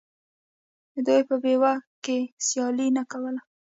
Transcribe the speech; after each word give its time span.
دوی 1.05 1.21
په 1.29 1.35
بیو 1.43 1.65
کې 2.03 2.17
سیالي 2.47 2.87
نه 2.97 3.03
کوله 3.11 3.41